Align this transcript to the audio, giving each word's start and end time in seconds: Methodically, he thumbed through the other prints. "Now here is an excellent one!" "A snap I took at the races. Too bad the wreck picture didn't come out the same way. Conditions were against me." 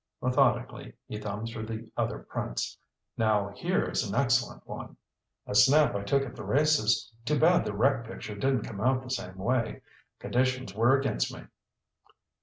Methodically, 0.19 0.93
he 1.05 1.19
thumbed 1.19 1.49
through 1.49 1.67
the 1.67 1.91
other 1.95 2.17
prints. 2.17 2.75
"Now 3.17 3.49
here 3.49 3.83
is 3.87 4.03
an 4.03 4.15
excellent 4.15 4.65
one!" 4.67 4.97
"A 5.45 5.53
snap 5.53 5.93
I 5.93 6.01
took 6.01 6.23
at 6.23 6.35
the 6.35 6.43
races. 6.43 7.13
Too 7.23 7.37
bad 7.39 7.65
the 7.65 7.73
wreck 7.75 8.07
picture 8.07 8.33
didn't 8.33 8.63
come 8.63 8.81
out 8.81 9.03
the 9.03 9.11
same 9.11 9.37
way. 9.37 9.83
Conditions 10.17 10.73
were 10.73 10.97
against 10.99 11.31
me." 11.31 11.43